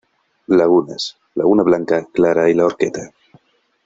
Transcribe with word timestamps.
Lagunas: 0.47 1.19
Laguna 1.35 1.61
Blanca, 1.61 2.07
Clara 2.11 2.49
y 2.49 2.55
la 2.55 2.65
Horqueta. 2.65 3.11